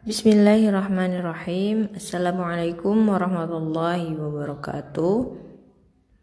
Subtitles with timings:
[0.00, 1.92] Bismillahirrahmanirrahim.
[1.92, 5.16] Assalamualaikum warahmatullahi wabarakatuh.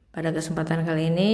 [0.09, 1.33] Pada kesempatan kali ini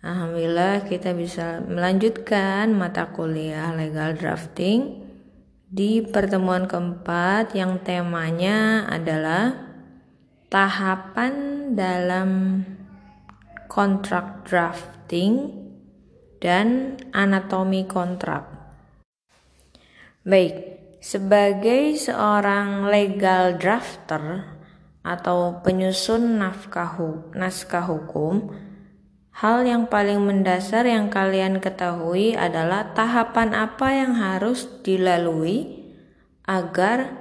[0.00, 5.04] Alhamdulillah kita bisa melanjutkan mata kuliah legal drafting
[5.68, 9.52] Di pertemuan keempat yang temanya adalah
[10.48, 12.64] Tahapan dalam
[13.68, 15.52] kontrak drafting
[16.40, 18.48] dan anatomi kontrak.
[20.24, 20.71] Baik,
[21.02, 24.46] sebagai seorang legal drafter
[25.02, 26.38] atau penyusun
[27.34, 28.54] naskah hukum,
[29.34, 35.82] hal yang paling mendasar yang kalian ketahui adalah tahapan apa yang harus dilalui
[36.46, 37.18] agar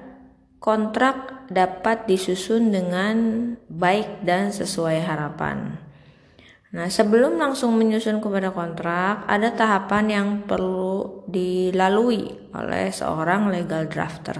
[0.62, 3.18] kontrak dapat disusun dengan
[3.66, 5.82] baik dan sesuai harapan.
[6.72, 14.40] Nah, sebelum langsung menyusun kepada kontrak, ada tahapan yang perlu dilalui oleh seorang legal drafter.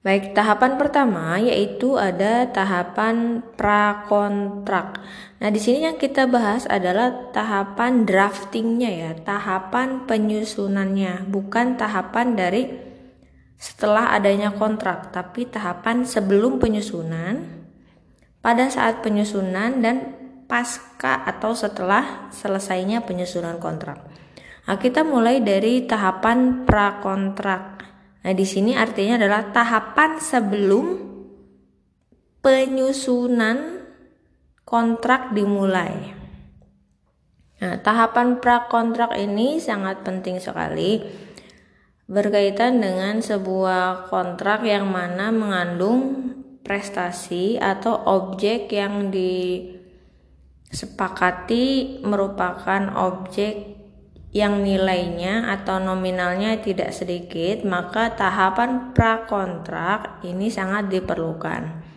[0.00, 4.96] Baik, tahapan pertama yaitu ada tahapan prakontrak.
[5.44, 12.64] Nah, di sini yang kita bahas adalah tahapan draftingnya ya, tahapan penyusunannya, bukan tahapan dari
[13.60, 17.57] setelah adanya kontrak, tapi tahapan sebelum penyusunan
[18.48, 20.16] pada saat penyusunan dan
[20.48, 24.00] pasca atau setelah selesainya penyusunan kontrak.
[24.64, 27.84] Nah, kita mulai dari tahapan prakontrak.
[28.24, 30.86] Nah, di sini artinya adalah tahapan sebelum
[32.40, 33.84] penyusunan
[34.64, 36.16] kontrak dimulai.
[37.60, 41.04] Nah, tahapan prakontrak ini sangat penting sekali
[42.08, 46.32] berkaitan dengan sebuah kontrak yang mana mengandung
[46.68, 49.08] prestasi atau objek yang
[50.68, 53.80] disepakati merupakan objek
[54.28, 61.88] yang nilainya atau nominalnya tidak sedikit, maka tahapan prakontrak ini sangat diperlukan.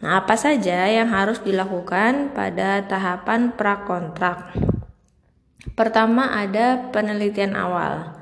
[0.00, 4.50] Nah, apa saja yang harus dilakukan pada tahapan prakontrak?
[5.78, 8.18] Pertama ada penelitian awal.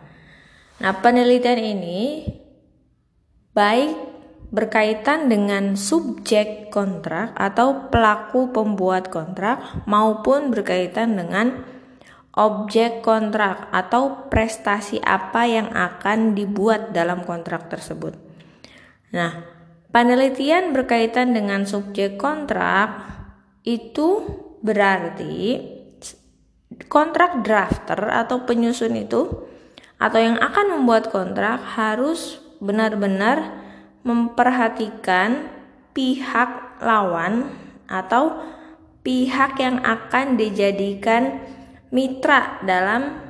[0.79, 2.29] Nah, penelitian ini
[3.57, 4.08] baik
[4.49, 11.65] berkaitan dengan subjek kontrak atau pelaku pembuat kontrak maupun berkaitan dengan
[12.33, 18.17] objek kontrak atau prestasi apa yang akan dibuat dalam kontrak tersebut.
[19.13, 19.45] Nah,
[19.93, 23.05] penelitian berkaitan dengan subjek kontrak
[23.67, 24.25] itu
[24.65, 25.61] berarti
[26.89, 29.29] kontrak drafter atau penyusun itu
[29.99, 33.68] atau yang akan membuat kontrak harus benar-benar
[34.09, 35.53] memperhatikan
[35.93, 37.53] pihak lawan
[37.85, 38.41] atau
[39.05, 41.45] pihak yang akan dijadikan
[41.93, 43.21] mitra dalam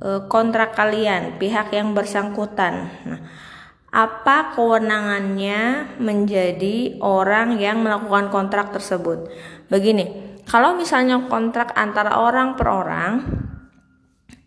[0.00, 2.88] e, kontrak kalian, pihak yang bersangkutan.
[3.04, 3.20] Nah,
[3.92, 9.28] apa kewenangannya menjadi orang yang melakukan kontrak tersebut?
[9.68, 13.12] Begini, kalau misalnya kontrak antara orang per orang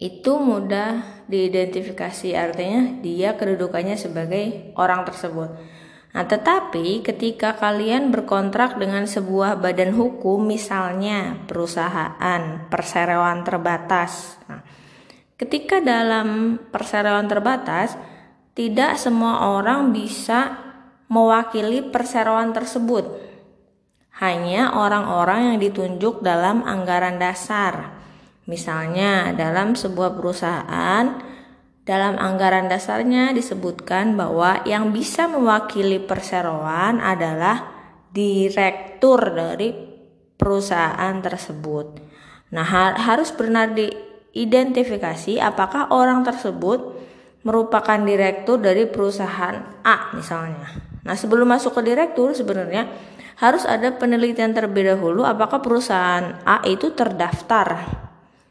[0.02, 5.75] itu mudah diidentifikasi artinya dia kedudukannya sebagai orang tersebut.
[6.16, 14.40] Nah, tetapi ketika kalian berkontrak dengan sebuah badan hukum misalnya perusahaan perseroan terbatas.
[14.48, 14.64] Nah,
[15.36, 18.00] ketika dalam perseroan terbatas
[18.56, 20.56] tidak semua orang bisa
[21.12, 23.28] mewakili perseroan tersebut.
[24.24, 28.00] Hanya orang-orang yang ditunjuk dalam anggaran dasar.
[28.48, 31.20] Misalnya, dalam sebuah perusahaan,
[31.86, 37.70] dalam anggaran dasarnya disebutkan bahwa yang bisa mewakili perseroan adalah
[38.10, 39.70] direktur dari
[40.34, 42.02] perusahaan tersebut.
[42.58, 42.66] Nah,
[42.98, 46.98] harus benar diidentifikasi apakah orang tersebut
[47.46, 50.74] merupakan direktur dari perusahaan A misalnya.
[51.06, 52.90] Nah, sebelum masuk ke direktur sebenarnya
[53.38, 58.05] harus ada penelitian terlebih dahulu apakah perusahaan A itu terdaftar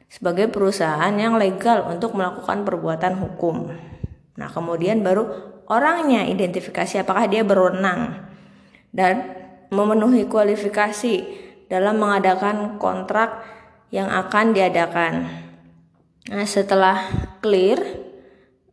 [0.08, 3.74] sebagai perusahaan yang legal untuk melakukan perbuatan hukum.
[4.38, 5.26] Nah, kemudian baru
[5.66, 8.22] orangnya identifikasi apakah dia berwenang
[8.94, 9.34] dan
[9.74, 11.14] memenuhi kualifikasi
[11.66, 13.42] dalam mengadakan kontrak
[13.90, 15.14] yang akan diadakan.
[16.30, 17.10] Nah, setelah
[17.42, 17.78] clear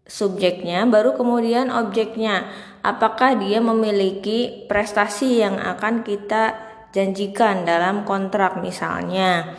[0.06, 2.50] subjeknya, baru kemudian objeknya.
[2.82, 6.58] Apakah dia memiliki prestasi yang akan kita
[6.90, 9.54] janjikan dalam kontrak misalnya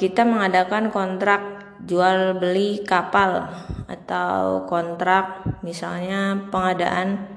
[0.00, 1.42] kita mengadakan kontrak
[1.84, 3.44] jual beli kapal
[3.84, 7.28] atau kontrak misalnya pengadaan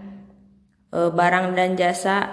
[0.96, 2.32] uh, barang dan jasa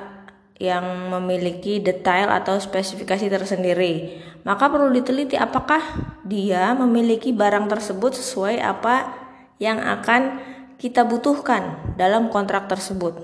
[0.62, 4.22] yang memiliki detail atau spesifikasi tersendiri.
[4.46, 5.82] Maka perlu diteliti apakah
[6.22, 9.10] dia memiliki barang tersebut sesuai apa
[9.58, 10.38] yang akan
[10.78, 13.18] kita butuhkan dalam kontrak tersebut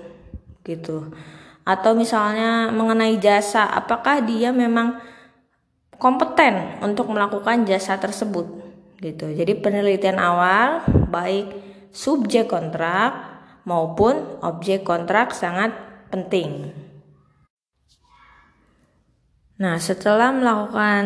[0.67, 1.13] gitu
[1.67, 4.97] atau misalnya mengenai jasa apakah dia memang
[6.01, 8.49] kompeten untuk melakukan jasa tersebut
[9.05, 9.29] gitu.
[9.29, 10.83] Jadi penelitian awal
[11.13, 11.53] baik
[11.93, 13.13] subjek kontrak
[13.69, 15.77] maupun objek kontrak sangat
[16.09, 16.73] penting.
[19.61, 21.05] Nah, setelah melakukan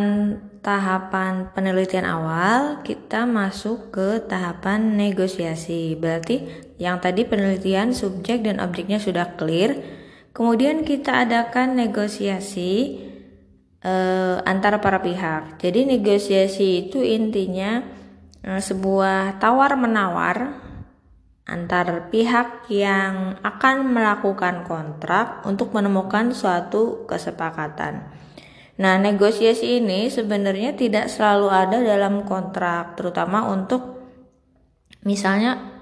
[0.63, 5.99] tahapan penelitian awal, kita masuk ke tahapan negosiasi.
[5.99, 6.47] Berarti
[6.79, 9.75] yang tadi penelitian subjek dan objeknya sudah clear,
[10.31, 13.03] kemudian kita adakan negosiasi
[13.85, 15.61] eh, antara para pihak.
[15.61, 17.85] Jadi negosiasi itu intinya
[18.41, 20.65] eh, sebuah tawar-menawar
[21.45, 28.09] antar pihak yang akan melakukan kontrak untuk menemukan suatu kesepakatan.
[28.75, 34.03] Nah, negosiasi ini sebenarnya tidak selalu ada dalam kontrak, terutama untuk
[35.07, 35.75] misalnya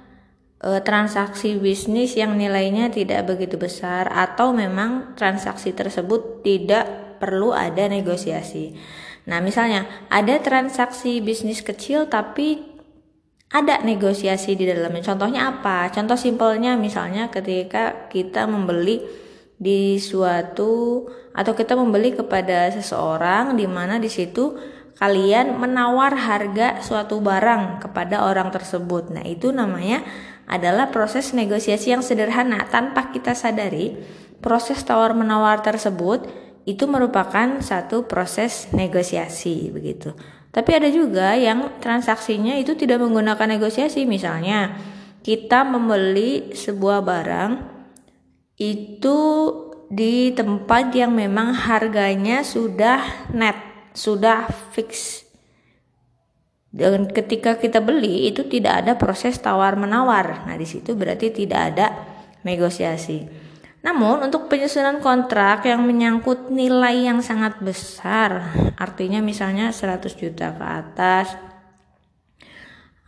[0.61, 6.85] e, transaksi bisnis yang nilainya tidak begitu besar atau memang transaksi tersebut tidak
[7.23, 8.75] perlu ada negosiasi.
[9.31, 12.59] Nah, misalnya ada transaksi bisnis kecil tapi
[13.53, 15.15] ada negosiasi di dalamnya.
[15.15, 15.87] Contohnya apa?
[15.95, 19.05] Contoh simpelnya misalnya ketika kita membeli
[19.63, 24.59] di suatu atau kita membeli kepada seseorang di mana di situ
[24.99, 29.15] kalian menawar harga suatu barang kepada orang tersebut.
[29.15, 30.03] Nah, itu namanya
[30.49, 33.95] adalah proses negosiasi yang sederhana tanpa kita sadari.
[34.43, 36.27] Proses tawar-menawar tersebut
[36.63, 40.15] itu merupakan satu proses negosiasi begitu.
[40.53, 44.05] Tapi ada juga yang transaksinya itu tidak menggunakan negosiasi.
[44.05, 44.77] Misalnya,
[45.25, 47.53] kita membeli sebuah barang
[48.61, 49.19] itu
[49.89, 53.57] di tempat yang memang harganya sudah net,
[53.97, 54.45] sudah
[54.77, 55.25] fix.
[56.73, 60.49] Dan ketika kita beli itu tidak ada proses tawar menawar.
[60.49, 61.87] Nah, di situ berarti tidak ada
[62.45, 63.42] negosiasi.
[63.83, 70.65] Namun untuk penyusunan kontrak yang menyangkut nilai yang sangat besar, artinya misalnya 100 juta ke
[70.65, 71.35] atas,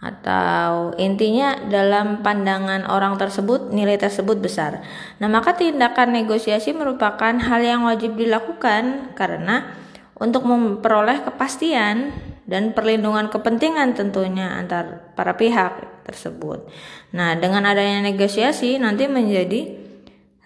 [0.04, 4.84] atau intinya dalam pandangan orang tersebut nilai tersebut besar.
[5.16, 9.72] Nah, maka tindakan negosiasi merupakan hal yang wajib dilakukan karena
[10.20, 12.12] untuk memperoleh kepastian
[12.44, 16.68] dan perlindungan kepentingan tentunya antar para pihak tersebut.
[17.16, 19.83] Nah, dengan adanya negosiasi nanti menjadi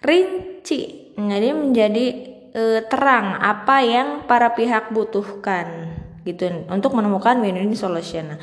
[0.03, 2.05] rinci, jadi menjadi
[2.53, 8.37] e, terang apa yang para pihak butuhkan gitu untuk menemukan win-win solution.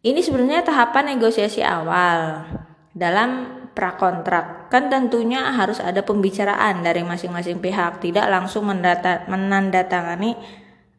[0.00, 2.48] Ini sebenarnya tahapan negosiasi awal
[2.96, 4.72] dalam prakontrak.
[4.72, 10.36] Kan tentunya harus ada pembicaraan dari masing-masing pihak, tidak langsung mendata, menandatangani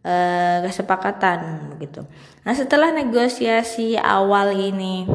[0.06, 2.06] eh, kesepakatan begitu.
[2.46, 5.10] Nah, setelah negosiasi awal ini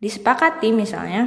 [0.00, 1.24] disepakati misalnya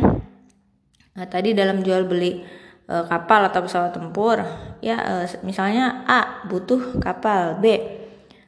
[1.18, 2.46] nah, tadi dalam jual beli
[2.86, 4.38] eh, kapal atau pesawat tempur,
[4.86, 7.98] ya eh, misalnya A butuh kapal, B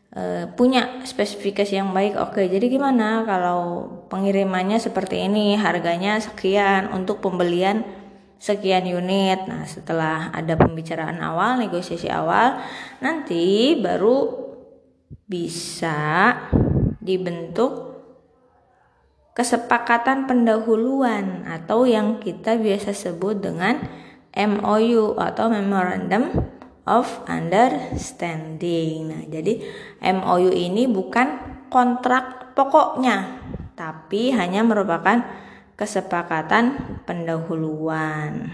[0.10, 2.42] Eh, punya spesifikasi yang baik oke.
[2.42, 7.86] Jadi gimana kalau pengirimannya seperti ini harganya sekian untuk pembelian
[8.42, 9.45] sekian unit?
[9.45, 12.57] Nah setelah ada pembicaraan awal negosiasi awal
[13.06, 14.50] nanti baru
[15.30, 16.33] bisa
[16.98, 17.89] dibentuk
[19.40, 23.80] kesepakatan pendahuluan atau yang kita biasa sebut dengan
[24.36, 26.28] MOU atau Memorandum
[26.84, 29.08] of Understanding.
[29.08, 29.64] Nah, jadi
[30.04, 31.40] MOU ini bukan
[31.72, 33.40] kontrak pokoknya,
[33.80, 35.24] tapi hanya merupakan
[35.80, 38.52] kesepakatan pendahuluan.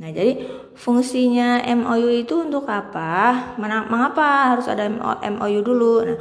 [0.00, 3.52] Nah, jadi fungsinya MOU itu untuk apa?
[3.60, 4.88] Mengapa harus ada
[5.28, 6.08] MOU dulu?
[6.08, 6.16] Nah,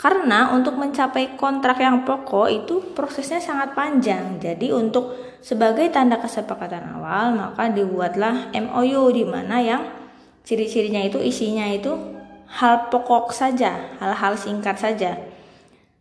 [0.00, 4.40] karena untuk mencapai kontrak yang pokok itu prosesnya sangat panjang.
[4.40, 5.12] Jadi untuk
[5.44, 9.82] sebagai tanda kesepakatan awal, maka dibuatlah MOU di mana yang
[10.40, 11.92] Ciri-cirinya itu isinya itu
[12.50, 15.20] hal pokok saja, hal-hal singkat saja.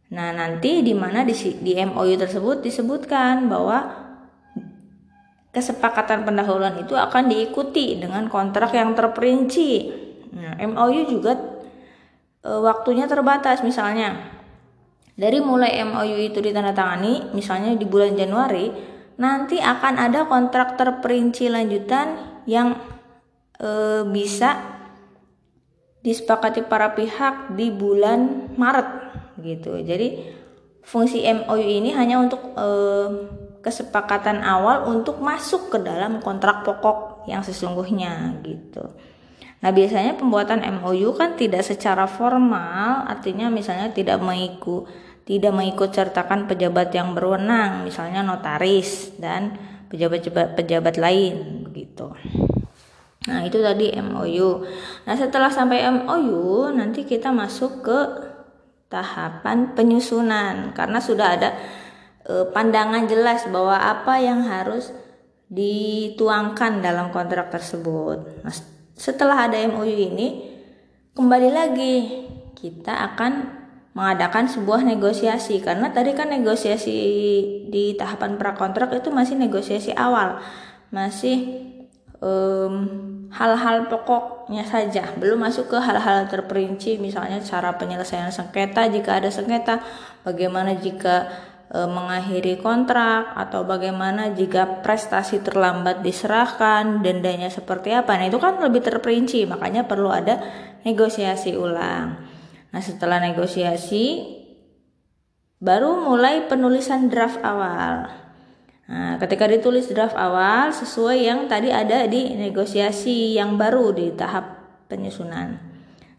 [0.09, 4.09] Nah, nanti di mana di, di MOU tersebut disebutkan bahwa
[5.53, 9.71] kesepakatan pendahuluan itu akan diikuti dengan kontrak yang terperinci.
[10.33, 11.58] Nah, MOU juga
[12.43, 14.37] e, waktunya terbatas misalnya.
[15.19, 18.71] Dari mulai MOU itu ditandatangani, misalnya di bulan Januari,
[19.19, 22.79] nanti akan ada kontrak terperinci lanjutan yang
[23.59, 24.79] e, bisa
[25.99, 28.89] disepakati para pihak di bulan Maret
[29.43, 29.75] gitu.
[29.83, 30.39] Jadi
[30.87, 32.67] fungsi MOU ini hanya untuk e,
[33.59, 38.95] kesepakatan awal untuk masuk ke dalam kontrak pokok yang sesungguhnya gitu.
[39.59, 46.49] Nah, biasanya pembuatan MOU kan tidak secara formal, artinya misalnya tidak mengikuti tidak mengikut sertakan
[46.49, 49.53] pejabat yang berwenang, misalnya notaris dan
[49.93, 52.09] pejabat-pejabat lain begitu.
[53.29, 54.65] Nah, itu tadi MOU.
[55.05, 57.99] Nah, setelah sampai MOU, nanti kita masuk ke
[58.89, 61.53] tahapan penyusunan karena sudah ada
[62.25, 64.89] e, pandangan jelas bahwa apa yang harus
[65.45, 68.41] dituangkan dalam kontrak tersebut.
[68.41, 68.55] Nah,
[68.99, 70.43] setelah ada MOU ini,
[71.15, 71.95] kembali lagi
[72.59, 73.47] kita akan
[73.95, 75.63] mengadakan sebuah negosiasi.
[75.63, 76.97] Karena tadi kan negosiasi
[77.71, 80.43] di tahapan prakontrak itu masih negosiasi awal.
[80.91, 81.63] Masih
[83.31, 85.15] hal-hal um, pokoknya saja.
[85.15, 89.79] Belum masuk ke hal-hal terperinci misalnya cara penyelesaian sengketa jika ada sengketa
[90.27, 91.31] bagaimana jika
[91.69, 98.57] e, mengakhiri kontrak atau bagaimana jika prestasi terlambat diserahkan dendanya seperti apa nah itu kan
[98.59, 100.41] lebih terperinci makanya perlu ada
[100.83, 102.29] negosiasi ulang
[102.69, 104.37] Nah, setelah negosiasi
[105.57, 108.13] baru mulai penulisan draft awal.
[108.89, 114.57] Nah, ketika ditulis draft awal sesuai yang tadi ada di negosiasi yang baru di tahap
[114.89, 115.61] penyusunan.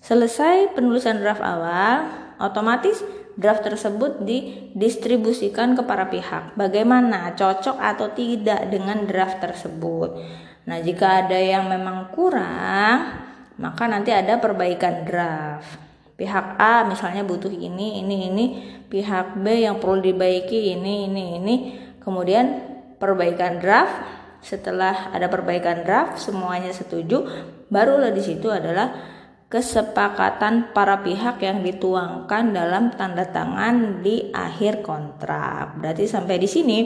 [0.02, 3.02] Selesai penulisan draft awal, otomatis
[3.40, 6.52] draft tersebut didistribusikan ke para pihak.
[6.60, 7.32] Bagaimana?
[7.32, 10.20] Cocok atau tidak dengan draft tersebut.
[10.68, 13.16] Nah, jika ada yang memang kurang,
[13.56, 15.80] maka nanti ada perbaikan draft.
[16.20, 18.44] Pihak A misalnya butuh ini ini ini.
[18.92, 21.54] Pihak B yang perlu dibaiki ini ini ini.
[21.96, 22.60] Kemudian
[23.00, 24.20] perbaikan draft.
[24.44, 27.28] Setelah ada perbaikan draft semuanya setuju
[27.68, 29.19] barulah di situ adalah
[29.50, 36.78] kesepakatan para pihak yang dituangkan dalam tanda tangan di akhir kontrak berarti sampai di sini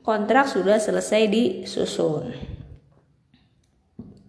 [0.00, 2.32] kontrak sudah selesai disusun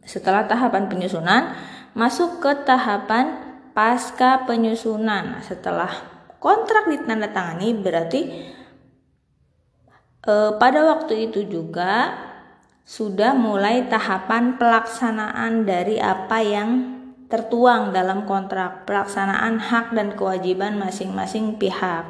[0.04, 1.56] setelah tahapan penyusunan
[1.94, 5.40] masuk ke tahapan pasca penyusunan.
[5.40, 5.88] Setelah
[6.42, 8.22] kontrak ditandatangani berarti
[10.26, 12.18] e, pada waktu itu juga
[12.84, 16.99] sudah mulai tahapan pelaksanaan dari apa yang
[17.30, 22.10] tertuang dalam kontrak pelaksanaan hak dan kewajiban masing-masing pihak.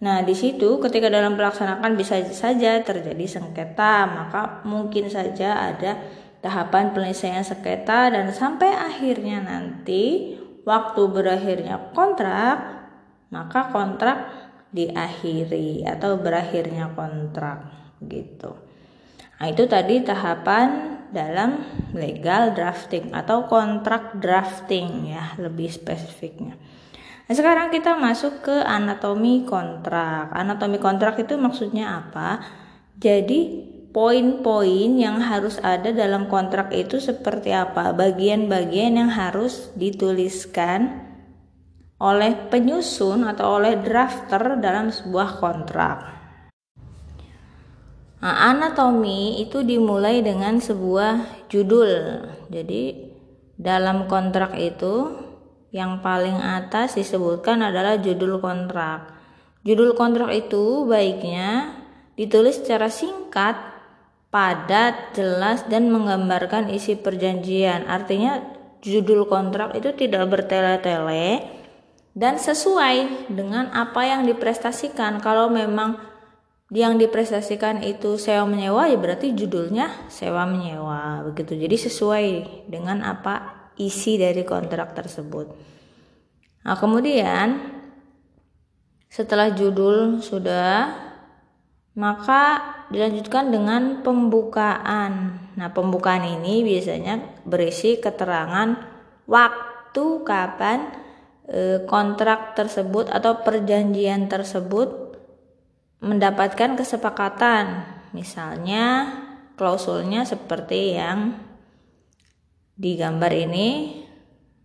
[0.00, 6.00] Nah, di situ ketika dalam pelaksanaan bisa saja terjadi sengketa, maka mungkin saja ada
[6.40, 12.80] tahapan penyelesaian sengketa dan sampai akhirnya nanti waktu berakhirnya kontrak,
[13.28, 14.18] maka kontrak
[14.72, 17.68] diakhiri atau berakhirnya kontrak
[18.00, 18.56] gitu.
[19.36, 21.62] Nah, itu tadi tahapan dalam
[21.94, 26.54] legal drafting atau kontrak drafting ya, lebih spesifiknya.
[27.30, 30.34] Nah, sekarang kita masuk ke anatomi kontrak.
[30.34, 32.42] Anatomi kontrak itu maksudnya apa?
[32.98, 41.06] Jadi poin-poin yang harus ada dalam kontrak itu seperti apa, bagian-bagian yang harus dituliskan
[42.00, 46.19] oleh penyusun atau oleh drafter dalam sebuah kontrak.
[48.20, 52.20] Nah, anatomi itu dimulai dengan sebuah judul.
[52.52, 53.08] Jadi
[53.56, 55.16] dalam kontrak itu
[55.72, 59.16] yang paling atas disebutkan adalah judul kontrak.
[59.64, 61.80] Judul kontrak itu baiknya
[62.16, 63.56] ditulis secara singkat
[64.28, 67.88] padat, jelas dan menggambarkan isi perjanjian.
[67.88, 68.40] Artinya
[68.84, 71.44] judul kontrak itu tidak bertele-tele
[72.12, 75.20] dan sesuai dengan apa yang diprestasikan.
[75.24, 76.09] Kalau memang
[76.70, 81.58] yang diprestasikan itu sewa menyewa ya berarti judulnya sewa menyewa begitu.
[81.58, 82.26] Jadi sesuai
[82.70, 85.50] dengan apa isi dari kontrak tersebut.
[86.62, 87.58] Nah, kemudian
[89.10, 91.10] setelah judul sudah
[91.98, 92.62] maka
[92.94, 95.42] dilanjutkan dengan pembukaan.
[95.58, 98.78] Nah, pembukaan ini biasanya berisi keterangan
[99.26, 100.78] waktu kapan
[101.50, 104.99] e, kontrak tersebut atau perjanjian tersebut
[106.00, 107.84] mendapatkan kesepakatan.
[108.10, 109.14] Misalnya
[109.54, 111.36] klausulnya seperti yang
[112.74, 114.00] digambar ini.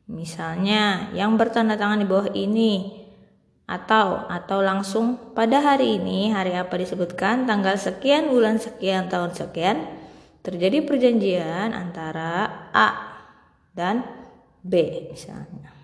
[0.06, 3.06] Misalnya yang bertanda tangan di bawah ini
[3.66, 9.90] atau atau langsung pada hari ini hari apa disebutkan tanggal sekian bulan sekian tahun sekian
[10.46, 13.18] terjadi perjanjian antara A
[13.74, 14.06] dan
[14.62, 15.75] B misalnya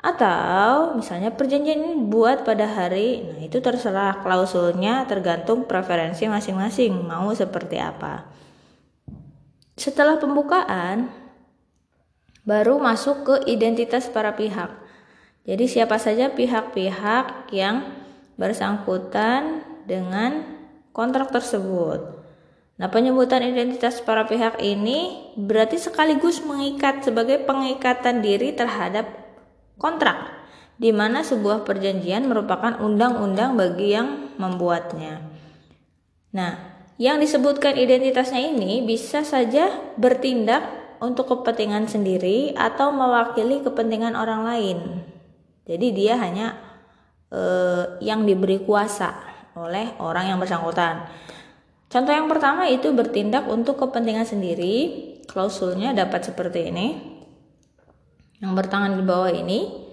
[0.00, 7.32] atau misalnya perjanjian ini buat pada hari nah itu terserah klausulnya tergantung preferensi masing-masing mau
[7.32, 8.28] seperti apa
[9.76, 11.08] setelah pembukaan
[12.46, 14.86] baru masuk ke identitas para pihak
[15.46, 17.86] jadi siapa saja pihak-pihak yang
[18.34, 20.42] bersangkutan dengan
[20.90, 22.18] kontrak tersebut.
[22.76, 29.25] Nah, penyebutan identitas para pihak ini berarti sekaligus mengikat sebagai pengikatan diri terhadap
[29.80, 30.34] kontrak.
[30.76, 35.24] di mana sebuah perjanjian merupakan undang-undang bagi yang membuatnya.
[36.36, 36.52] Nah,
[37.00, 40.64] yang disebutkan identitasnya ini bisa saja bertindak
[41.00, 44.78] untuk kepentingan sendiri atau mewakili kepentingan orang lain.
[45.64, 46.60] Jadi dia hanya
[47.32, 49.16] eh, yang diberi kuasa
[49.56, 51.08] oleh orang yang bersangkutan.
[51.88, 54.76] Contoh yang pertama itu bertindak untuk kepentingan sendiri.
[55.24, 57.15] Klausulnya dapat seperti ini.
[58.40, 59.86] Yang bertangan di bawah ini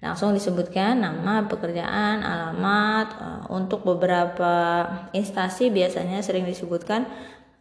[0.00, 3.08] langsung disebutkan nama, pekerjaan, alamat.
[3.16, 7.06] Uh, untuk beberapa instansi biasanya sering disebutkan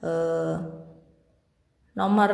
[0.01, 0.55] uh,
[1.95, 2.31] nomor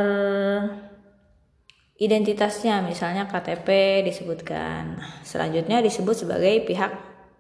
[2.02, 4.98] identitasnya, misalnya KTP disebutkan.
[5.22, 6.92] Selanjutnya disebut sebagai pihak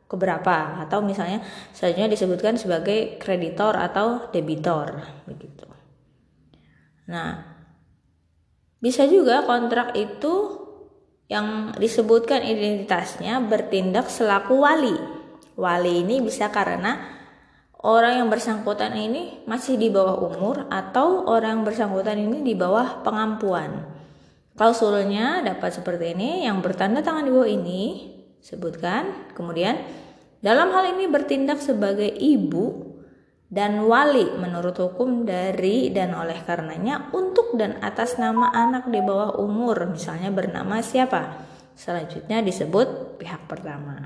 [0.05, 1.39] keberapa atau misalnya
[1.71, 5.65] selanjutnya disebutkan sebagai kreditor atau debitor begitu.
[7.07, 7.50] Nah,
[8.81, 10.59] bisa juga kontrak itu
[11.31, 14.97] yang disebutkan identitasnya bertindak selaku wali.
[15.55, 16.99] Wali ini bisa karena
[17.79, 22.99] orang yang bersangkutan ini masih di bawah umur atau orang yang bersangkutan ini di bawah
[23.05, 23.87] pengampuan.
[24.59, 28.11] Klausulnya dapat seperti ini, yang bertanda tangan di bawah ini
[28.43, 29.31] sebutkan.
[29.31, 29.79] Kemudian
[30.43, 32.90] dalam hal ini bertindak sebagai ibu
[33.51, 39.35] dan wali menurut hukum dari dan oleh karenanya untuk dan atas nama anak di bawah
[39.43, 41.43] umur misalnya bernama siapa?
[41.75, 43.99] Selanjutnya disebut pihak pertama.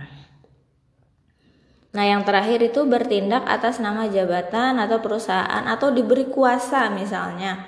[1.94, 7.62] Nah yang terakhir itu bertindak atas nama jabatan atau perusahaan atau diberi kuasa misalnya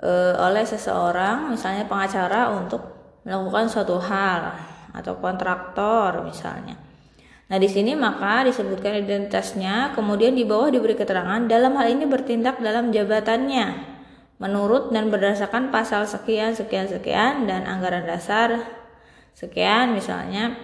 [0.00, 2.82] e, oleh seseorang misalnya pengacara untuk
[3.22, 4.56] melakukan suatu hal
[4.90, 6.74] atau kontraktor misalnya
[7.52, 12.64] Nah, di sini maka disebutkan identitasnya, kemudian di bawah diberi keterangan dalam hal ini bertindak
[12.64, 13.92] dalam jabatannya
[14.40, 18.58] menurut dan berdasarkan pasal sekian sekian sekian dan anggaran dasar
[19.38, 20.58] sekian misalnya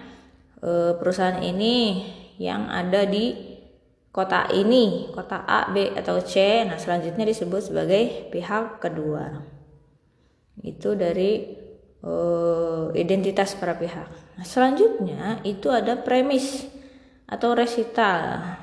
[0.59, 2.03] eh, perusahaan ini
[2.41, 3.37] yang ada di
[4.09, 6.65] kota ini, kota A, B atau C.
[6.65, 9.45] Nah, selanjutnya disebut sebagai pihak kedua.
[10.59, 11.55] Itu dari
[12.03, 14.07] uh, identitas para pihak.
[14.35, 16.67] Nah, selanjutnya itu ada premis
[17.29, 18.57] atau resital.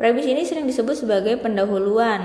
[0.00, 2.24] Premis ini sering disebut sebagai pendahuluan.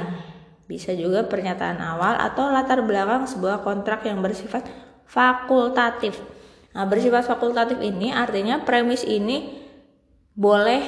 [0.64, 4.64] Bisa juga pernyataan awal atau latar belakang sebuah kontrak yang bersifat
[5.04, 6.16] fakultatif.
[6.74, 9.62] Nah, bersifat fakultatif ini artinya premis ini
[10.34, 10.82] boleh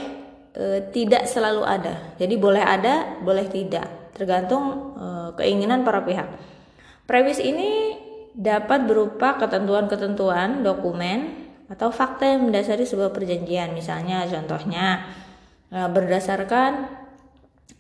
[0.55, 2.15] e, tidak selalu ada.
[2.17, 5.05] Jadi boleh ada, boleh tidak, tergantung e,
[5.37, 6.25] keinginan para pihak.
[7.05, 7.93] Premis ini
[8.33, 15.05] dapat berupa ketentuan-ketentuan dokumen atau fakta yang mendasari sebuah perjanjian misalnya contohnya
[15.73, 16.85] eh, berdasarkan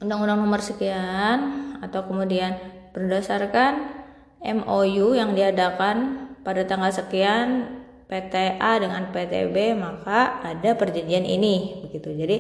[0.01, 1.37] undang-undang nomor sekian
[1.79, 2.57] atau kemudian
[2.91, 4.05] berdasarkan
[4.45, 12.13] MOU yang diadakan pada tanggal sekian PTA dengan PTB maka ada perjanjian ini begitu.
[12.13, 12.37] Jadi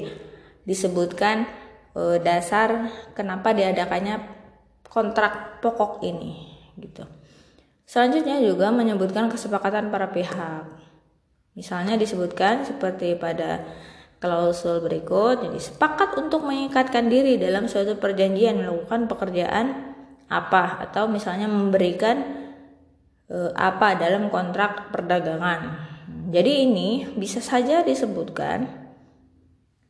[0.69, 1.49] disebutkan
[1.97, 4.21] e, dasar kenapa diadakannya
[4.85, 7.01] kontrak pokok ini gitu.
[7.89, 10.84] Selanjutnya juga menyebutkan kesepakatan para pihak
[11.55, 13.63] Misalnya disebutkan seperti pada
[14.19, 19.95] klausul berikut, jadi sepakat untuk mengikatkan diri dalam suatu perjanjian melakukan pekerjaan
[20.27, 22.27] apa atau misalnya memberikan
[23.31, 25.79] e, apa dalam kontrak perdagangan.
[26.27, 28.67] Jadi ini bisa saja disebutkan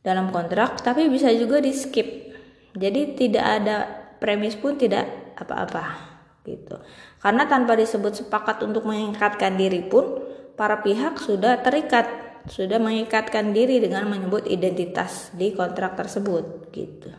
[0.06, 2.30] dalam kontrak tapi bisa juga di skip.
[2.76, 3.76] Jadi tidak ada
[4.22, 6.14] premis pun tidak apa-apa
[6.46, 6.78] gitu.
[7.18, 10.25] Karena tanpa disebut sepakat untuk mengikatkan diri pun
[10.56, 12.08] para pihak sudah terikat,
[12.48, 17.12] sudah mengikatkan diri dengan menyebut identitas di kontrak tersebut gitu.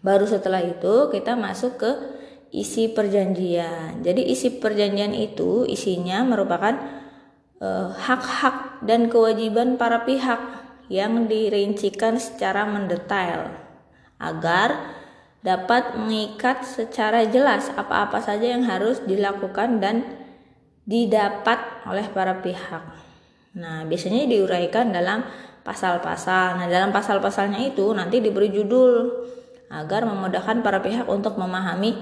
[0.00, 1.90] Baru setelah itu kita masuk ke
[2.50, 4.00] isi perjanjian.
[4.00, 6.74] Jadi isi perjanjian itu isinya merupakan
[7.60, 10.40] eh, hak-hak uh, dan kewajiban para pihak
[10.90, 13.54] yang dirincikan secara mendetail
[14.18, 14.98] agar
[15.40, 20.19] dapat mengikat secara jelas apa-apa saja yang harus dilakukan dan
[20.90, 22.82] didapat oleh para pihak.
[23.54, 25.22] Nah, biasanya diuraikan dalam
[25.62, 26.58] pasal-pasal.
[26.58, 29.22] Nah, dalam pasal-pasalnya itu nanti diberi judul
[29.70, 31.94] agar memudahkan para pihak untuk memahami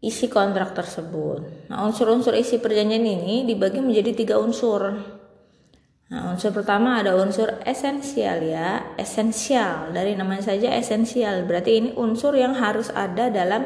[0.00, 1.68] isi kontrak tersebut.
[1.68, 4.96] Nah, unsur-unsur isi perjanjian ini dibagi menjadi tiga unsur.
[6.12, 11.44] Nah, unsur pertama ada unsur esensial ya, esensial dari namanya saja esensial.
[11.44, 13.64] Berarti ini unsur yang harus ada dalam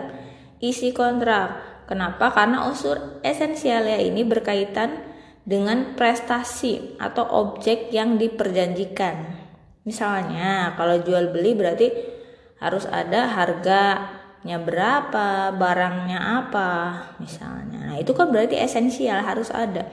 [0.59, 1.76] isi kontrak.
[1.87, 2.35] Kenapa?
[2.35, 5.07] Karena unsur esensialnya ini berkaitan
[5.47, 9.47] dengan prestasi atau objek yang diperjanjikan.
[9.87, 11.95] Misalnya, kalau jual beli berarti
[12.59, 16.71] harus ada harganya berapa, barangnya apa,
[17.23, 17.95] misalnya.
[17.95, 19.87] Nah, itu kan berarti esensial harus ada.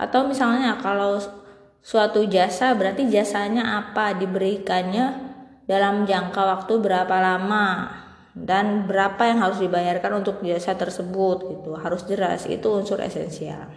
[0.00, 1.20] atau misalnya kalau
[1.84, 5.12] suatu jasa berarti jasanya apa diberikannya
[5.68, 7.92] dalam jangka waktu berapa lama
[8.40, 11.76] dan berapa yang harus dibayarkan untuk jasa tersebut gitu.
[11.76, 13.68] Harus jelas itu unsur esensial.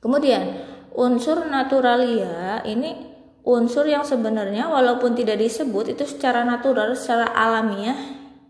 [0.00, 0.56] Kemudian
[0.96, 2.96] unsur naturalia ini
[3.44, 7.96] unsur yang sebenarnya walaupun tidak disebut itu secara natural secara alamiah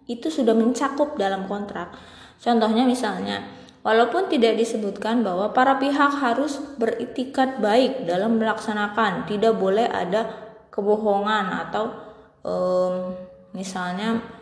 [0.07, 1.93] itu sudah mencakup dalam kontrak.
[2.39, 3.43] Contohnya misalnya
[3.83, 10.29] walaupun tidak disebutkan bahwa para pihak harus beritikat baik dalam melaksanakan tidak boleh ada
[10.71, 11.85] kebohongan atau
[12.47, 12.95] um,
[13.51, 14.38] misalnya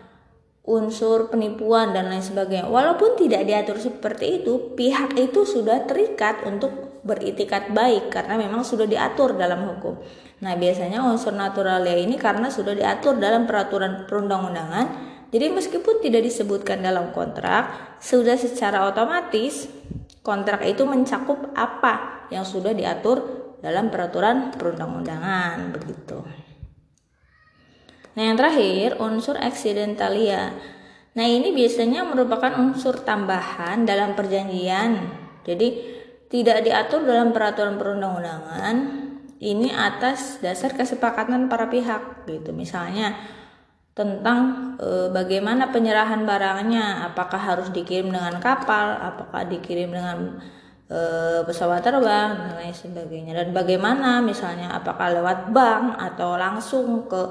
[0.67, 2.67] unsur penipuan dan lain sebagainya.
[2.67, 8.85] Walaupun tidak diatur seperti itu, pihak itu sudah terikat untuk beritikat baik karena memang sudah
[8.85, 9.95] diatur dalam hukum.
[10.43, 14.87] Nah, biasanya unsur naturalia ini karena sudah diatur dalam peraturan perundang-undangan,
[15.31, 19.71] jadi meskipun tidak disebutkan dalam kontrak, sudah secara otomatis
[20.27, 23.23] kontrak itu mencakup apa yang sudah diatur
[23.63, 26.46] dalam peraturan perundang-undangan begitu.
[28.17, 30.57] Nah, yang terakhir, unsur accidentalia.
[31.17, 35.05] Nah, ini biasanya merupakan unsur tambahan dalam perjanjian.
[35.45, 35.97] Jadi,
[36.33, 38.77] tidak diatur dalam peraturan perundang-undangan.
[39.37, 42.57] Ini atas dasar kesepakatan para pihak gitu.
[42.57, 43.13] Misalnya
[43.93, 50.41] tentang e, bagaimana penyerahan barangnya, apakah harus dikirim dengan kapal, apakah dikirim dengan
[50.89, 51.01] e,
[51.45, 53.45] pesawat terbang dan lain sebagainya.
[53.45, 57.23] Dan bagaimana misalnya apakah lewat bank atau langsung ke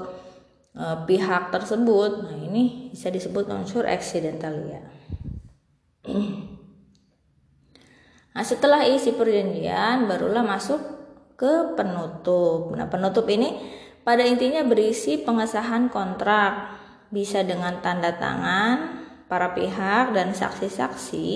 [0.76, 2.28] uh, pihak tersebut.
[2.28, 4.84] Nah, ini bisa disebut unsur accidentalia.
[8.36, 10.78] Nah, setelah isi perjanjian barulah masuk
[11.40, 12.76] ke penutup.
[12.76, 13.56] Nah, penutup ini
[14.04, 16.78] pada intinya berisi pengesahan kontrak
[17.10, 21.28] bisa dengan tanda tangan para pihak dan saksi-saksi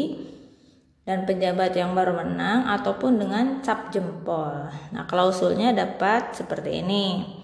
[1.08, 4.70] dan pejabat yang baru menang ataupun dengan cap jempol.
[4.94, 7.39] Nah, klausulnya dapat seperti ini.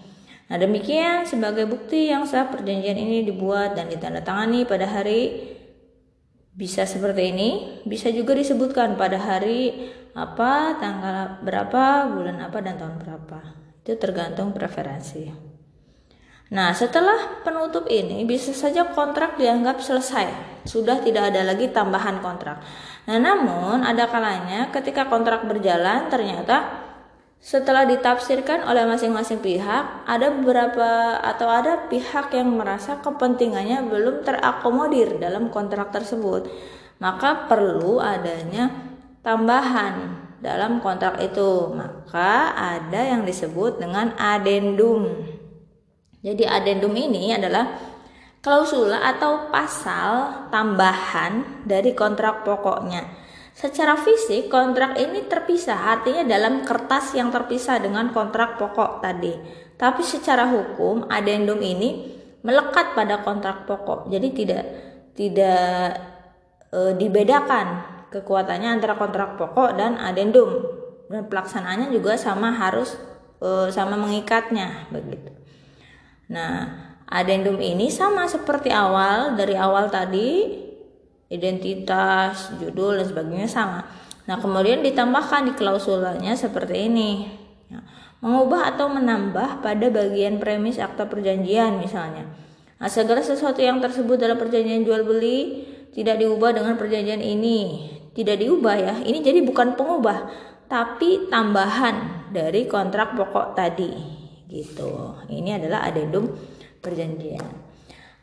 [0.46, 5.54] Nah, demikian sebagai bukti yang sah perjanjian ini dibuat dan ditandatangani pada hari
[6.54, 7.50] bisa seperti ini,
[7.82, 13.40] bisa juga disebutkan pada hari apa, tanggal berapa, bulan apa dan tahun berapa.
[13.82, 15.28] Itu tergantung preferensi.
[16.46, 20.30] Nah, setelah penutup ini bisa saja kontrak dianggap selesai.
[20.62, 22.62] Sudah tidak ada lagi tambahan kontrak.
[23.10, 26.85] Nah, namun ada kalanya ketika kontrak berjalan ternyata
[27.46, 35.22] setelah ditafsirkan oleh masing-masing pihak, ada beberapa atau ada pihak yang merasa kepentingannya belum terakomodir
[35.22, 36.50] dalam kontrak tersebut.
[36.98, 38.74] Maka perlu adanya
[39.22, 41.70] tambahan dalam kontrak itu.
[41.70, 45.14] Maka ada yang disebut dengan adendum.
[46.26, 47.78] Jadi adendum ini adalah
[48.42, 53.25] klausula atau pasal tambahan dari kontrak pokoknya
[53.56, 59.32] Secara fisik kontrak ini terpisah, artinya dalam kertas yang terpisah dengan kontrak pokok tadi.
[59.80, 62.04] Tapi secara hukum adendum ini
[62.44, 64.12] melekat pada kontrak pokok.
[64.12, 64.64] Jadi tidak
[65.16, 65.88] tidak
[66.68, 67.66] e, dibedakan
[68.12, 70.60] kekuatannya antara kontrak pokok dan adendum.
[71.08, 72.92] Dan pelaksanaannya juga sama harus
[73.40, 75.32] e, sama mengikatnya begitu.
[76.28, 80.65] Nah, adendum ini sama seperti awal dari awal tadi
[81.26, 83.80] identitas, judul dan sebagainya sama.
[84.26, 87.30] Nah, kemudian ditambahkan di klausulanya seperti ini.
[87.70, 87.82] Ya,
[88.22, 92.26] mengubah atau menambah pada bagian premis akta perjanjian misalnya.
[92.76, 97.90] Nah, segala sesuatu yang tersebut dalam perjanjian jual beli tidak diubah dengan perjanjian ini.
[98.12, 98.94] Tidak diubah ya.
[99.00, 100.28] Ini jadi bukan pengubah,
[100.66, 103.92] tapi tambahan dari kontrak pokok tadi.
[104.46, 104.90] Gitu.
[105.30, 106.30] Ini adalah adendum
[106.80, 107.65] perjanjian.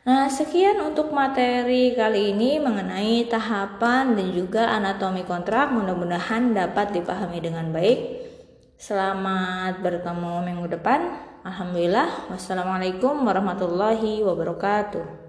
[0.04, 5.72] Nah, sekian untuk materi kali ini mengenai tahapan dan juga anatomi kontrak.
[5.72, 8.20] Mudah-mudahan dapat dipahami dengan baik.
[8.76, 11.08] Selamat bertemu minggu depan.
[11.40, 12.28] Alhamdulillah.
[12.28, 15.23] Wassalamualaikum warahmatullahi wabarakatuh.